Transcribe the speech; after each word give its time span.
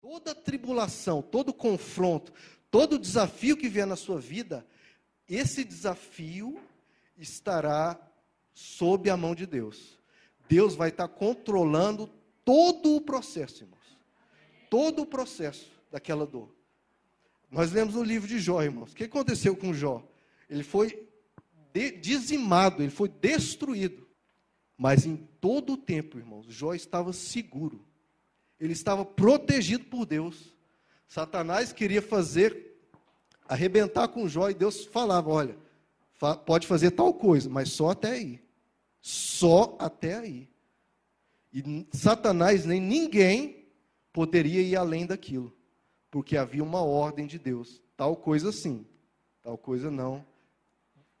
Toda 0.00 0.34
tribulação, 0.34 1.20
todo 1.20 1.52
confronto, 1.52 2.32
todo 2.70 2.98
desafio 2.98 3.56
que 3.56 3.68
vier 3.68 3.86
na 3.86 3.96
sua 3.96 4.20
vida, 4.20 4.66
esse 5.28 5.64
desafio 5.64 6.60
estará 7.16 7.98
sob 8.54 9.10
a 9.10 9.16
mão 9.16 9.34
de 9.34 9.46
Deus. 9.46 9.98
Deus 10.48 10.74
vai 10.74 10.88
estar 10.88 11.08
controlando 11.08 12.08
todo 12.44 12.96
o 12.96 13.00
processo, 13.00 13.64
irmãos. 13.64 13.98
Todo 14.70 15.02
o 15.02 15.06
processo 15.06 15.70
daquela 15.90 16.26
dor. 16.26 16.54
Nós 17.50 17.72
lemos 17.72 17.94
no 17.94 18.02
livro 18.02 18.28
de 18.28 18.38
Jó, 18.38 18.62
irmãos. 18.62 18.92
O 18.92 18.96
que 18.96 19.04
aconteceu 19.04 19.56
com 19.56 19.72
Jó? 19.72 20.06
Ele 20.48 20.62
foi 20.62 21.08
dizimado, 22.00 22.82
ele 22.82 22.90
foi 22.90 23.08
destruído. 23.08 24.08
Mas 24.76 25.04
em 25.04 25.16
todo 25.16 25.74
o 25.74 25.76
tempo, 25.76 26.18
irmãos, 26.18 26.46
Jó 26.48 26.74
estava 26.74 27.12
seguro. 27.12 27.87
Ele 28.60 28.72
estava 28.72 29.04
protegido 29.04 29.84
por 29.84 30.04
Deus. 30.04 30.54
Satanás 31.06 31.72
queria 31.72 32.02
fazer 32.02 32.68
arrebentar 33.48 34.08
com 34.08 34.28
Jó 34.28 34.50
e 34.50 34.54
Deus 34.54 34.84
falava: 34.84 35.30
olha, 35.30 35.56
pode 36.44 36.66
fazer 36.66 36.90
tal 36.90 37.14
coisa, 37.14 37.48
mas 37.48 37.70
só 37.70 37.90
até 37.90 38.12
aí. 38.12 38.42
Só 39.00 39.76
até 39.78 40.18
aí. 40.18 40.48
E 41.52 41.86
Satanás 41.92 42.64
nem 42.66 42.80
ninguém 42.80 43.66
poderia 44.12 44.60
ir 44.60 44.76
além 44.76 45.06
daquilo, 45.06 45.56
porque 46.10 46.36
havia 46.36 46.62
uma 46.62 46.82
ordem 46.82 47.26
de 47.26 47.38
Deus. 47.38 47.80
Tal 47.96 48.16
coisa 48.16 48.52
sim, 48.52 48.86
tal 49.42 49.56
coisa 49.56 49.90
não. 49.90 50.24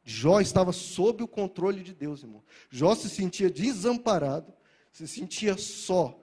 Jó 0.04 0.40
estava 0.40 0.72
sob 0.72 1.22
o 1.22 1.28
controle 1.28 1.82
de 1.82 1.94
Deus, 1.94 2.22
irmão. 2.22 2.42
Jó 2.70 2.94
se 2.94 3.08
sentia 3.08 3.50
desamparado, 3.50 4.52
se 4.90 5.06
sentia 5.06 5.56
só, 5.56 6.18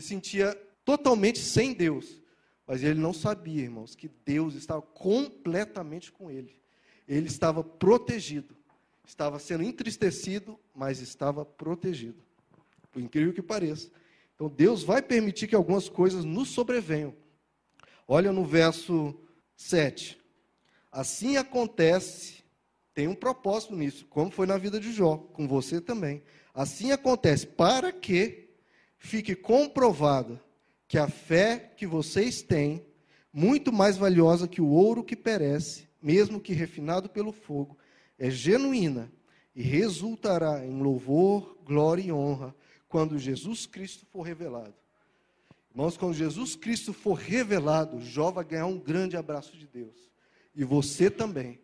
se 0.00 0.08
sentia 0.08 0.54
totalmente 0.84 1.38
sem 1.38 1.72
Deus. 1.72 2.20
Mas 2.66 2.82
ele 2.82 2.98
não 2.98 3.12
sabia, 3.12 3.62
irmãos, 3.62 3.94
que 3.94 4.10
Deus 4.24 4.54
estava 4.54 4.82
completamente 4.82 6.10
com 6.10 6.30
ele. 6.30 6.56
Ele 7.06 7.26
estava 7.26 7.62
protegido. 7.62 8.56
Estava 9.06 9.38
sendo 9.38 9.62
entristecido, 9.62 10.58
mas 10.74 11.00
estava 11.00 11.44
protegido. 11.44 12.22
Por 12.90 13.02
incrível 13.02 13.34
que 13.34 13.42
pareça. 13.42 13.90
Então 14.34 14.48
Deus 14.48 14.82
vai 14.82 15.02
permitir 15.02 15.46
que 15.46 15.54
algumas 15.54 15.88
coisas 15.88 16.24
nos 16.24 16.48
sobrevenham. 16.48 17.14
Olha 18.08 18.32
no 18.32 18.44
verso 18.44 19.14
7. 19.56 20.18
Assim 20.90 21.36
acontece, 21.36 22.42
tem 22.94 23.06
um 23.06 23.14
propósito 23.14 23.76
nisso, 23.76 24.06
como 24.06 24.30
foi 24.30 24.46
na 24.46 24.56
vida 24.56 24.80
de 24.80 24.92
Jó, 24.92 25.18
com 25.18 25.46
você 25.46 25.80
também. 25.80 26.22
Assim 26.54 26.92
acontece 26.92 27.46
para 27.46 27.92
que 27.92 28.43
fique 29.04 29.34
comprovada 29.34 30.42
que 30.88 30.96
a 30.96 31.06
fé 31.06 31.72
que 31.76 31.86
vocês 31.86 32.42
têm, 32.42 32.84
muito 33.30 33.70
mais 33.70 33.98
valiosa 33.98 34.48
que 34.48 34.62
o 34.62 34.68
ouro 34.68 35.04
que 35.04 35.14
perece, 35.14 35.86
mesmo 36.02 36.40
que 36.40 36.54
refinado 36.54 37.08
pelo 37.08 37.30
fogo, 37.30 37.76
é 38.18 38.30
genuína 38.30 39.12
e 39.54 39.62
resultará 39.62 40.64
em 40.64 40.80
louvor, 40.82 41.58
glória 41.64 42.02
e 42.02 42.12
honra 42.12 42.54
quando 42.88 43.18
Jesus 43.18 43.66
Cristo 43.66 44.06
for 44.06 44.22
revelado. 44.22 44.74
Irmãos, 45.70 45.96
quando 45.98 46.14
Jesus 46.14 46.56
Cristo 46.56 46.92
for 46.92 47.14
revelado, 47.14 48.00
Jó 48.00 48.30
vai 48.30 48.44
ganhar 48.44 48.66
um 48.66 48.78
grande 48.78 49.16
abraço 49.16 49.56
de 49.56 49.66
Deus. 49.66 50.10
E 50.54 50.64
você 50.64 51.10
também. 51.10 51.60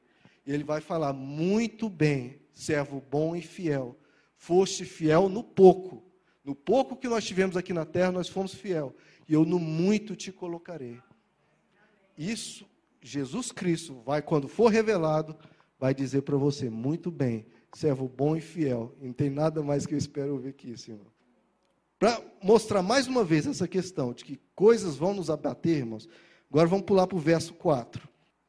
Ele 0.47 0.65
vai 0.65 0.81
falar: 0.81 1.13
muito 1.13 1.89
bem, 1.89 2.41
servo 2.53 3.03
bom 3.11 3.37
e 3.37 3.41
fiel. 3.41 3.97
Foste 4.37 4.85
fiel 4.85 5.29
no 5.29 5.45
pouco. 5.45 6.10
No 6.45 6.55
pouco 6.55 6.97
que 6.97 7.09
nós 7.09 7.25
tivemos 7.25 7.57
aqui 7.57 7.73
na 7.73 7.85
terra, 7.85 8.13
nós 8.13 8.29
fomos 8.29 8.55
fiel 8.55 8.95
e 9.29 9.35
eu 9.35 9.45
no 9.45 9.59
muito 9.59 10.17
te 10.17 10.33
colocarei. 10.33 10.99
Isso, 12.17 12.67
Jesus 13.01 13.53
Cristo 13.53 14.01
vai, 14.05 14.21
quando 14.21 14.49
for 14.49 14.69
revelado, 14.69 15.37
vai 15.79 15.95
dizer 15.95 16.23
para 16.23 16.37
você: 16.37 16.69
muito 16.69 17.11
bem, 17.11 17.47
servo 17.73 18.09
bom 18.09 18.37
e 18.37 18.41
fiel. 18.41 18.95
E 19.01 19.07
não 19.07 19.13
tem 19.13 19.31
nada 19.31 19.63
mais 19.63 19.87
que 19.87 19.95
eu 19.95 19.99
espero 19.99 20.33
ouvir 20.33 20.55
isso, 20.65 20.91
irmão. 20.91 21.07
Para 21.99 22.23
mostrar 22.43 22.83
mais 22.83 23.07
uma 23.07 23.23
vez 23.23 23.47
essa 23.47 23.69
questão 23.69 24.13
de 24.13 24.25
que 24.25 24.41
coisas 24.55 24.97
vão 24.97 25.13
nos 25.13 25.29
abater, 25.29 25.77
irmãos, 25.77 26.09
agora 26.51 26.67
vamos 26.67 26.87
pular 26.87 27.07
para 27.07 27.17
o 27.17 27.21
verso 27.21 27.53
4, 27.55 28.09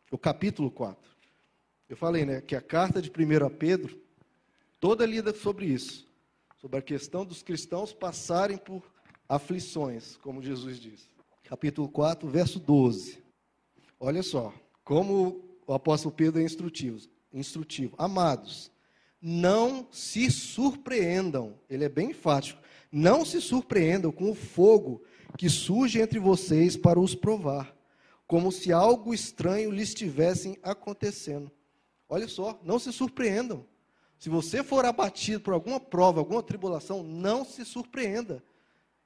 o 0.09 0.17
capítulo 0.17 0.71
4. 0.71 1.11
Eu 1.89 1.97
falei, 1.97 2.25
né, 2.25 2.39
que 2.39 2.55
a 2.55 2.61
carta 2.61 3.01
de 3.01 3.09
1 3.09 3.49
Pedro, 3.57 3.99
toda 4.79 5.05
lida 5.05 5.33
sobre 5.33 5.65
isso, 5.65 6.07
sobre 6.61 6.77
a 6.77 6.81
questão 6.81 7.25
dos 7.25 7.41
cristãos 7.41 7.91
passarem 7.91 8.55
por 8.55 8.83
aflições, 9.27 10.15
como 10.17 10.43
Jesus 10.43 10.79
diz. 10.79 11.09
Capítulo 11.43 11.89
4, 11.89 12.29
verso 12.29 12.59
12. 12.59 13.17
Olha 13.99 14.21
só, 14.21 14.53
como 14.83 15.43
o 15.65 15.73
apóstolo 15.73 16.13
Pedro 16.13 16.39
é 16.39 16.43
instrutivo. 16.43 16.99
instrutivo. 17.33 17.95
Amados, 17.97 18.71
não 19.19 19.87
se 19.91 20.29
surpreendam, 20.29 21.59
ele 21.67 21.83
é 21.83 21.89
bem 21.89 22.11
enfático, 22.11 22.61
não 22.91 23.25
se 23.25 23.41
surpreendam 23.41 24.11
com 24.11 24.29
o 24.29 24.35
fogo 24.35 25.01
que 25.39 25.49
surge 25.49 25.99
entre 25.99 26.19
vocês 26.19 26.77
para 26.77 26.99
os 26.99 27.15
provar, 27.15 27.75
como 28.27 28.51
se 28.51 28.71
algo 28.71 29.15
estranho 29.15 29.71
lhes 29.71 29.89
estivesse 29.89 30.59
acontecendo. 30.61 31.51
Olha 32.07 32.27
só, 32.27 32.59
não 32.63 32.77
se 32.77 32.93
surpreendam. 32.93 33.65
Se 34.21 34.29
você 34.29 34.63
for 34.63 34.85
abatido 34.85 35.39
por 35.39 35.51
alguma 35.51 35.79
prova, 35.79 36.19
alguma 36.19 36.43
tribulação, 36.43 37.01
não 37.01 37.43
se 37.43 37.65
surpreenda. 37.65 38.43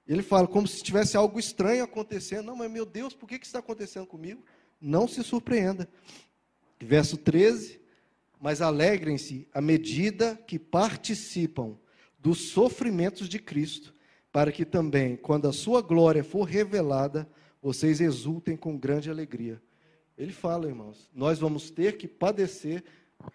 Ele 0.06 0.22
fala 0.22 0.46
como 0.46 0.68
se 0.68 0.84
tivesse 0.84 1.16
algo 1.16 1.40
estranho 1.40 1.86
acontecendo. 1.86 2.48
Não, 2.48 2.56
mas 2.58 2.70
meu 2.70 2.86
Deus, 2.86 3.14
por 3.14 3.26
que, 3.26 3.40
que 3.40 3.46
está 3.46 3.59
acontecendo 3.59 4.06
comigo? 4.06 4.44
Não 4.80 5.08
se 5.08 5.24
surpreenda. 5.24 5.88
Verso 6.81 7.16
13: 7.16 7.80
Mas 8.42 8.62
alegrem-se 8.62 9.48
à 9.53 9.62
medida 9.62 10.36
que 10.46 10.59
participam 10.59 11.78
dos 12.20 12.50
sofrimentos 12.50 13.30
de 13.30 13.40
Cristo, 13.40 13.94
para 14.34 14.52
que 14.52 14.66
também, 14.66 15.16
quando 15.16 15.47
a 15.47 15.53
sua 15.53 15.82
glória 15.82 16.26
for 16.26 16.44
revelada, 16.44 17.26
vocês 17.62 18.02
exultem 18.02 18.58
com 18.58 18.78
grande 18.78 19.09
alegria. 19.09 19.62
Ele 20.18 20.34
fala, 20.34 20.68
irmãos, 20.68 21.09
nós 21.16 21.40
vamos 21.40 21.70
ter 21.70 21.96
que 21.96 22.06
padecer, 22.06 22.84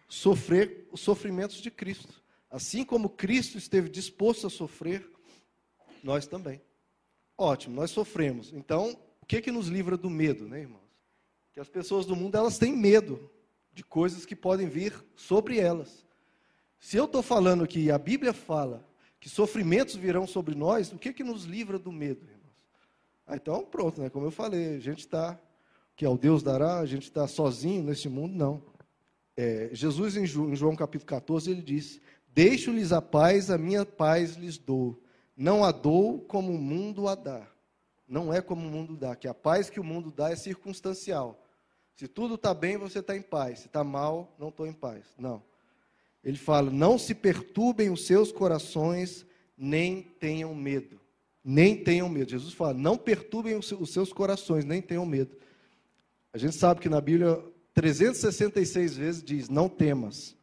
sofrer 0.09 0.89
os 0.91 1.01
sofrimentos 1.01 1.56
de 1.56 1.71
Cristo. 1.71 2.23
Assim 2.51 2.84
como 2.84 3.09
Cristo 3.09 3.59
esteve 3.59 3.89
disposto 3.89 4.47
a 4.47 4.51
sofrer, 4.51 5.09
nós 6.03 6.27
também. 6.27 6.61
Ótimo, 7.37 7.77
nós 7.77 7.91
sofremos. 7.91 8.53
Então, 8.53 8.99
o 9.21 9.27
que 9.27 9.41
que 9.41 9.53
nos 9.53 9.69
livra 9.69 9.97
do 9.97 10.11
medo, 10.11 10.49
né, 10.49 10.61
irmãos? 10.61 10.81
Que 11.53 11.61
as 11.61 11.69
pessoas 11.69 12.05
do 12.05 12.17
mundo 12.17 12.37
elas 12.37 12.59
têm 12.59 12.77
medo 12.77 13.31
de 13.73 13.84
coisas 13.84 14.27
que 14.27 14.34
podem 14.34 14.69
vir 14.69 14.95
sobre 15.15 15.59
elas. 15.59 16.05
Se 16.79 16.97
eu 16.97 17.05
estou 17.05 17.23
falando 17.23 17.67
que 17.67 17.91
a 17.91 17.99
Bíblia 17.99 18.33
fala 18.33 18.87
que 19.21 19.29
sofrimentos 19.29 19.95
virão 19.95 20.27
sobre 20.27 20.55
nós, 20.55 20.93
o 20.93 20.99
que 20.99 21.12
que 21.12 21.23
nos 21.23 21.45
livra 21.45 21.79
do 21.79 21.93
medo, 21.93 22.25
irmãos? 22.25 22.41
Ah, 23.27 23.37
então, 23.37 23.65
pronto, 23.65 24.00
né? 24.00 24.11
Como 24.11 24.27
eu 24.27 24.31
falei, 24.31 24.77
a 24.77 24.81
gente 24.81 25.00
está 25.00 25.39
que 25.95 26.05
ao 26.05 26.17
Deus 26.17 26.43
dará, 26.43 26.79
a 26.79 26.87
gente 26.87 27.03
está 27.03 27.29
sozinho 27.29 27.84
neste 27.84 28.09
mundo, 28.09 28.34
não. 28.34 28.62
É, 29.43 29.71
Jesus, 29.73 30.19
em 30.19 30.27
João, 30.27 30.77
capítulo 30.77 31.06
14, 31.06 31.51
ele 31.51 31.62
disse: 31.62 32.03
Deixo-lhes 32.28 32.93
a 32.93 33.01
paz, 33.01 33.51
a 33.51 33.56
minha 33.56 33.87
paz 33.87 34.37
lhes 34.37 34.59
dou. 34.59 35.03
Não 35.34 35.65
a 35.65 35.73
dou 35.73 36.21
como 36.21 36.53
o 36.53 36.59
mundo 36.59 37.09
a 37.09 37.15
dá. 37.15 37.49
Não 38.06 38.34
é 38.34 38.43
como 38.43 38.67
o 38.67 38.71
mundo 38.71 38.95
dá, 38.95 39.17
que 39.17 39.27
a 39.27 39.33
paz 39.33 39.71
que 39.71 39.81
o 39.81 39.84
mundo 39.84 40.11
dá 40.11 40.29
é 40.29 40.37
circunstancial. 40.37 41.43
Se 41.97 42.06
tudo 42.06 42.34
está 42.34 42.53
bem, 42.53 42.77
você 42.77 42.99
está 42.99 43.17
em 43.17 43.23
paz. 43.23 43.61
Se 43.61 43.67
está 43.67 43.83
mal, 43.83 44.37
não 44.39 44.50
estou 44.50 44.67
em 44.67 44.75
paz. 44.75 45.06
Não. 45.17 45.43
Ele 46.23 46.37
fala: 46.37 46.71
não 46.71 46.99
se 46.99 47.15
perturbem 47.15 47.89
os 47.89 48.06
seus 48.06 48.31
corações, 48.31 49.25
nem 49.56 50.03
tenham 50.03 50.55
medo. 50.55 51.00
Nem 51.43 51.83
tenham 51.83 52.11
medo. 52.11 52.31
Jesus 52.31 52.53
fala: 52.53 52.75
não 52.75 52.99
perturbem 52.99 53.56
os 53.56 53.91
seus 53.91 54.12
corações, 54.12 54.67
nem 54.67 54.83
tenham 54.83 55.06
medo. 55.06 55.34
A 56.31 56.37
gente 56.37 56.56
sabe 56.56 56.79
que 56.79 56.91
na 56.91 57.00
Bíblia, 57.00 57.43
366 57.75 58.96
vezes 58.96 59.22
diz: 59.22 59.49
não 59.49 59.69
temas. 59.69 60.37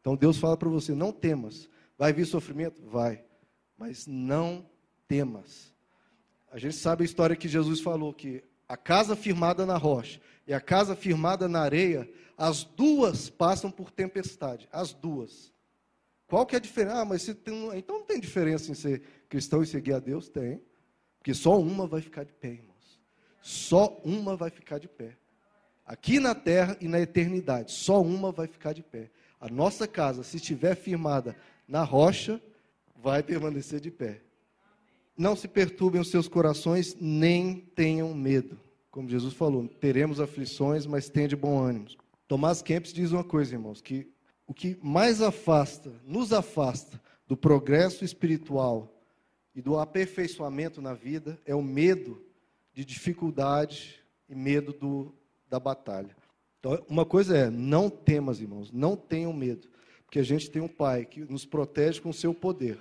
Então 0.00 0.16
Deus 0.16 0.38
fala 0.38 0.56
para 0.56 0.68
você: 0.68 0.94
não 0.94 1.12
temas. 1.12 1.68
Vai 1.98 2.12
vir 2.12 2.26
sofrimento? 2.26 2.82
Vai 2.82 3.24
mas 3.82 4.06
não 4.06 4.64
temas. 5.08 5.74
A 6.52 6.56
gente 6.56 6.76
sabe 6.76 7.02
a 7.02 7.04
história 7.04 7.34
que 7.34 7.48
Jesus 7.48 7.80
falou 7.80 8.14
que 8.14 8.44
a 8.68 8.76
casa 8.76 9.16
firmada 9.16 9.66
na 9.66 9.76
rocha 9.76 10.20
e 10.46 10.54
a 10.54 10.60
casa 10.60 10.94
firmada 10.94 11.48
na 11.48 11.62
areia, 11.62 12.08
as 12.38 12.62
duas 12.62 13.28
passam 13.28 13.72
por 13.72 13.90
tempestade, 13.90 14.68
as 14.70 14.92
duas. 14.92 15.52
Qual 16.28 16.46
que 16.46 16.54
é 16.54 16.58
a 16.58 16.60
diferença? 16.60 17.00
Ah, 17.00 17.04
mas 17.04 17.24
tem, 17.24 17.76
então 17.76 17.98
não 17.98 18.06
tem 18.06 18.20
diferença 18.20 18.70
em 18.70 18.74
ser 18.74 19.02
cristão 19.28 19.64
e 19.64 19.66
seguir 19.66 19.94
a 19.94 19.98
Deus? 19.98 20.28
Tem. 20.28 20.62
Porque 21.18 21.34
só 21.34 21.58
uma 21.60 21.84
vai 21.84 22.00
ficar 22.00 22.24
de 22.24 22.32
pé, 22.32 22.50
irmãos. 22.50 23.00
Só 23.42 24.00
uma 24.04 24.36
vai 24.36 24.50
ficar 24.50 24.78
de 24.78 24.86
pé. 24.86 25.16
Aqui 25.84 26.20
na 26.20 26.34
terra 26.34 26.76
e 26.80 26.86
na 26.86 27.00
eternidade, 27.00 27.72
só 27.72 28.00
uma 28.00 28.30
vai 28.30 28.46
ficar 28.46 28.72
de 28.72 28.82
pé. 28.82 29.10
A 29.40 29.48
nossa 29.48 29.88
casa, 29.88 30.22
se 30.22 30.36
estiver 30.36 30.76
firmada 30.76 31.36
na 31.66 31.82
rocha, 31.82 32.40
vai 32.96 33.22
permanecer 33.22 33.80
de 33.80 33.90
pé. 33.90 34.20
Não 35.16 35.34
se 35.34 35.48
perturbem 35.48 36.00
os 36.00 36.10
seus 36.10 36.28
corações, 36.28 36.96
nem 37.00 37.56
tenham 37.74 38.14
medo. 38.14 38.58
Como 38.90 39.08
Jesus 39.08 39.34
falou, 39.34 39.66
teremos 39.66 40.20
aflições, 40.20 40.86
mas 40.86 41.08
tenha 41.08 41.28
de 41.28 41.36
bom 41.36 41.58
ânimo. 41.58 41.86
Tomás 42.28 42.62
Kempis 42.62 42.92
diz 42.92 43.12
uma 43.12 43.24
coisa, 43.24 43.54
irmãos, 43.54 43.82
que 43.82 44.06
o 44.46 44.54
que 44.54 44.78
mais 44.82 45.20
afasta, 45.20 45.92
nos 46.04 46.32
afasta 46.32 47.00
do 47.26 47.36
progresso 47.36 48.04
espiritual 48.04 48.92
e 49.54 49.60
do 49.60 49.78
aperfeiçoamento 49.78 50.80
na 50.80 50.94
vida 50.94 51.38
é 51.44 51.54
o 51.54 51.62
medo 51.62 52.22
de 52.72 52.84
dificuldade 52.84 54.02
e 54.28 54.34
medo 54.34 54.72
do, 54.72 55.14
da 55.52 55.60
batalha. 55.60 56.16
Então, 56.58 56.82
uma 56.88 57.04
coisa 57.04 57.36
é, 57.36 57.50
não 57.50 57.90
temas, 57.90 58.40
irmãos, 58.40 58.72
não 58.72 58.96
tenham 58.96 59.34
medo, 59.34 59.68
porque 60.06 60.18
a 60.18 60.22
gente 60.22 60.50
tem 60.50 60.62
um 60.62 60.68
Pai 60.68 61.04
que 61.04 61.20
nos 61.20 61.44
protege 61.44 62.00
com 62.00 62.08
o 62.08 62.14
seu 62.14 62.32
poder. 62.32 62.80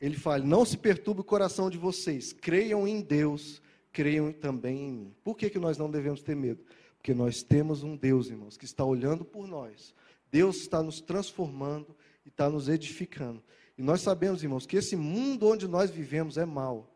Ele 0.00 0.16
fala: 0.16 0.42
não 0.42 0.64
se 0.64 0.78
perturbe 0.78 1.20
o 1.20 1.24
coração 1.24 1.68
de 1.68 1.76
vocês, 1.76 2.32
creiam 2.32 2.88
em 2.88 3.02
Deus, 3.02 3.60
creiam 3.92 4.32
também 4.32 4.88
em 4.88 4.92
mim. 4.92 5.14
Por 5.22 5.36
que, 5.36 5.50
que 5.50 5.58
nós 5.58 5.76
não 5.76 5.90
devemos 5.90 6.22
ter 6.22 6.34
medo? 6.34 6.64
Porque 6.96 7.12
nós 7.12 7.42
temos 7.42 7.82
um 7.82 7.94
Deus, 7.94 8.30
irmãos, 8.30 8.56
que 8.56 8.64
está 8.64 8.82
olhando 8.82 9.22
por 9.22 9.46
nós. 9.46 9.94
Deus 10.32 10.56
está 10.62 10.82
nos 10.82 11.02
transformando 11.02 11.94
e 12.24 12.30
está 12.30 12.48
nos 12.48 12.70
edificando. 12.70 13.42
E 13.76 13.82
nós 13.82 14.00
sabemos, 14.00 14.42
irmãos, 14.42 14.64
que 14.64 14.76
esse 14.76 14.96
mundo 14.96 15.46
onde 15.46 15.68
nós 15.68 15.90
vivemos 15.90 16.38
é 16.38 16.46
mau. 16.46 16.90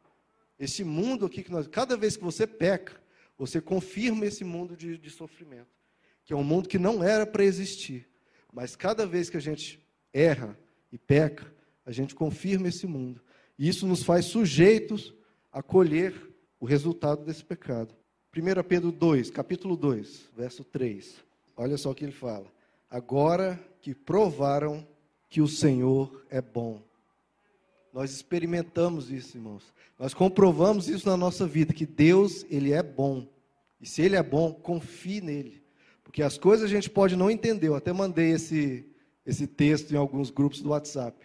Esse 0.58 0.84
mundo 0.84 1.26
aqui 1.26 1.42
que 1.42 1.52
nós. 1.52 1.66
Cada 1.66 1.96
vez 1.96 2.16
que 2.16 2.24
você 2.24 2.46
peca, 2.46 3.03
você 3.36 3.60
confirma 3.60 4.26
esse 4.26 4.44
mundo 4.44 4.76
de, 4.76 4.96
de 4.98 5.10
sofrimento. 5.10 5.68
Que 6.24 6.32
é 6.32 6.36
um 6.36 6.44
mundo 6.44 6.68
que 6.68 6.78
não 6.78 7.02
era 7.02 7.26
para 7.26 7.44
existir. 7.44 8.08
Mas 8.52 8.76
cada 8.76 9.06
vez 9.06 9.28
que 9.28 9.36
a 9.36 9.40
gente 9.40 9.84
erra 10.12 10.58
e 10.92 10.98
peca, 10.98 11.52
a 11.84 11.92
gente 11.92 12.14
confirma 12.14 12.68
esse 12.68 12.86
mundo. 12.86 13.20
E 13.58 13.68
isso 13.68 13.86
nos 13.86 14.02
faz 14.02 14.26
sujeitos 14.26 15.12
a 15.52 15.62
colher 15.62 16.14
o 16.58 16.64
resultado 16.64 17.24
desse 17.24 17.44
pecado. 17.44 17.94
1 18.36 18.62
Pedro 18.66 18.90
2, 18.90 19.30
capítulo 19.30 19.76
2, 19.76 20.30
verso 20.36 20.64
3. 20.64 21.22
Olha 21.56 21.76
só 21.76 21.90
o 21.90 21.94
que 21.94 22.04
ele 22.04 22.12
fala. 22.12 22.46
Agora 22.90 23.60
que 23.80 23.94
provaram 23.94 24.86
que 25.28 25.40
o 25.40 25.48
Senhor 25.48 26.24
é 26.30 26.40
bom. 26.40 26.82
Nós 27.94 28.10
experimentamos 28.10 29.12
isso, 29.12 29.36
irmãos. 29.36 29.72
Nós 29.96 30.12
comprovamos 30.12 30.88
isso 30.88 31.08
na 31.08 31.16
nossa 31.16 31.46
vida, 31.46 31.72
que 31.72 31.86
Deus, 31.86 32.44
Ele 32.50 32.72
é 32.72 32.82
bom. 32.82 33.24
E 33.80 33.86
se 33.86 34.02
Ele 34.02 34.16
é 34.16 34.22
bom, 34.22 34.52
confie 34.52 35.20
nele. 35.20 35.62
Porque 36.02 36.20
as 36.20 36.36
coisas 36.36 36.64
a 36.64 36.68
gente 36.68 36.90
pode 36.90 37.14
não 37.14 37.30
entender. 37.30 37.68
Eu 37.68 37.76
até 37.76 37.92
mandei 37.92 38.32
esse, 38.32 38.84
esse 39.24 39.46
texto 39.46 39.92
em 39.92 39.96
alguns 39.96 40.28
grupos 40.28 40.60
do 40.60 40.70
WhatsApp. 40.70 41.16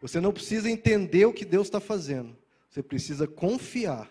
Você 0.00 0.22
não 0.22 0.32
precisa 0.32 0.70
entender 0.70 1.26
o 1.26 1.34
que 1.34 1.44
Deus 1.44 1.66
está 1.66 1.80
fazendo. 1.80 2.34
Você 2.70 2.82
precisa 2.82 3.26
confiar 3.26 4.08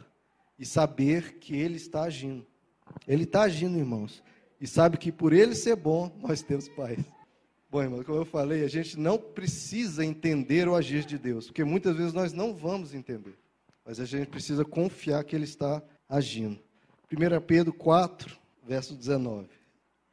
e 0.60 0.68
saber 0.68 1.40
que 1.40 1.56
Ele 1.56 1.78
está 1.78 2.04
agindo. 2.04 2.46
Ele 3.08 3.24
está 3.24 3.42
agindo, 3.42 3.80
irmãos. 3.80 4.24
E 4.62 4.68
sabe 4.68 4.96
que 4.96 5.12
por 5.12 5.34
Ele 5.34 5.56
ser 5.56 5.76
bom, 5.76 6.16
nós 6.22 6.44
temos 6.44 6.70
paz. 6.70 7.00
Bom, 7.72 7.84
irmãos, 7.84 8.04
como 8.04 8.18
eu 8.18 8.26
falei, 8.26 8.64
a 8.64 8.68
gente 8.68 8.98
não 8.98 9.20
precisa 9.20 10.04
entender 10.04 10.68
o 10.68 10.74
agir 10.74 11.06
de 11.06 11.20
Deus, 11.20 11.46
porque 11.46 11.64
muitas 11.64 11.96
vezes 11.96 12.14
nós 12.14 12.34
não 12.34 12.52
vamos 12.52 12.96
entender. 12.96 13.38
Mas 13.86 14.00
a 14.00 14.06
gente 14.06 14.28
precisa 14.28 14.66
confiar 14.66 15.24
que 15.24 15.36
Ele 15.36 15.44
está 15.44 15.84
agindo. 16.08 16.60
1 17.12 17.42
Pedro 17.46 17.72
4, 17.72 18.40
verso 18.66 18.96
19. 18.96 19.48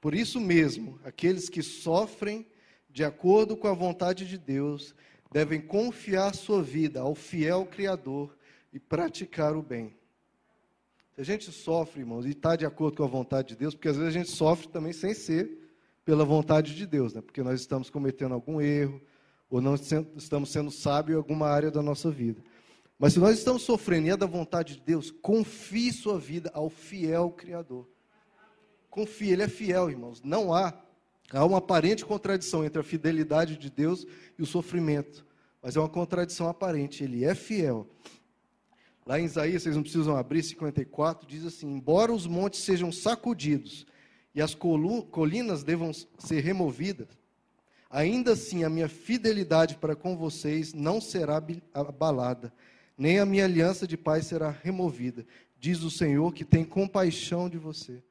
Por 0.02 0.14
isso 0.14 0.38
mesmo, 0.38 1.00
aqueles 1.02 1.48
que 1.48 1.62
sofrem 1.62 2.46
de 2.90 3.02
acordo 3.02 3.56
com 3.56 3.68
a 3.68 3.72
vontade 3.72 4.26
de 4.26 4.36
Deus 4.36 4.94
devem 5.32 5.60
confiar 5.60 6.34
sua 6.34 6.62
vida 6.62 7.00
ao 7.00 7.14
fiel 7.14 7.64
Criador 7.64 8.36
e 8.70 8.78
praticar 8.78 9.56
o 9.56 9.62
bem. 9.62 9.96
Se 11.14 11.22
a 11.22 11.24
gente 11.24 11.50
sofre, 11.50 12.00
irmãos, 12.00 12.26
e 12.26 12.30
está 12.30 12.54
de 12.54 12.66
acordo 12.66 12.98
com 12.98 13.04
a 13.04 13.08
vontade 13.08 13.48
de 13.48 13.56
Deus, 13.56 13.74
porque 13.74 13.88
às 13.88 13.96
vezes 13.96 14.14
a 14.14 14.18
gente 14.18 14.30
sofre 14.30 14.68
também 14.68 14.92
sem 14.92 15.14
ser 15.14 15.65
pela 16.06 16.24
vontade 16.24 16.76
de 16.76 16.86
Deus, 16.86 17.12
né? 17.12 17.20
porque 17.20 17.42
nós 17.42 17.60
estamos 17.60 17.90
cometendo 17.90 18.32
algum 18.32 18.60
erro, 18.60 19.02
ou 19.50 19.60
não 19.60 19.74
estamos 19.74 20.50
sendo 20.50 20.70
sábios 20.70 21.16
em 21.16 21.18
alguma 21.18 21.48
área 21.48 21.68
da 21.68 21.82
nossa 21.82 22.10
vida. 22.10 22.40
Mas 22.96 23.12
se 23.12 23.18
nós 23.18 23.36
estamos 23.36 23.62
sofrendo 23.62 24.06
e 24.06 24.10
é 24.10 24.16
da 24.16 24.24
vontade 24.24 24.76
de 24.76 24.82
Deus, 24.82 25.10
confie 25.10 25.92
sua 25.92 26.16
vida 26.16 26.48
ao 26.54 26.70
fiel 26.70 27.30
Criador. 27.30 27.88
Confie, 28.88 29.32
Ele 29.32 29.42
é 29.42 29.48
fiel, 29.48 29.90
irmãos. 29.90 30.22
Não 30.22 30.54
há, 30.54 30.72
há 31.32 31.44
uma 31.44 31.58
aparente 31.58 32.04
contradição 32.04 32.64
entre 32.64 32.80
a 32.80 32.84
fidelidade 32.84 33.58
de 33.58 33.68
Deus 33.68 34.06
e 34.38 34.42
o 34.42 34.46
sofrimento. 34.46 35.26
Mas 35.60 35.76
é 35.76 35.80
uma 35.80 35.88
contradição 35.88 36.48
aparente, 36.48 37.02
Ele 37.02 37.24
é 37.24 37.34
fiel. 37.34 37.86
Lá 39.04 39.18
em 39.18 39.24
Isaías, 39.24 39.64
vocês 39.64 39.74
não 39.74 39.82
precisam 39.82 40.16
abrir, 40.16 40.42
54, 40.42 41.28
diz 41.28 41.44
assim: 41.44 41.68
Embora 41.68 42.12
os 42.12 42.26
montes 42.26 42.60
sejam 42.60 42.90
sacudidos 42.92 43.86
e 44.36 44.42
as 44.42 44.54
colinas 44.54 45.64
devam 45.64 45.92
ser 45.94 46.44
removidas, 46.44 47.08
ainda 47.88 48.32
assim 48.32 48.64
a 48.64 48.68
minha 48.68 48.86
fidelidade 48.86 49.76
para 49.76 49.96
com 49.96 50.14
vocês 50.14 50.74
não 50.74 51.00
será 51.00 51.42
abalada, 51.72 52.52
nem 52.98 53.18
a 53.18 53.24
minha 53.24 53.46
aliança 53.46 53.86
de 53.86 53.96
paz 53.96 54.26
será 54.26 54.50
removida, 54.50 55.26
diz 55.58 55.82
o 55.82 55.90
Senhor 55.90 56.34
que 56.34 56.44
tem 56.44 56.66
compaixão 56.66 57.48
de 57.48 57.56
você. 57.56 58.02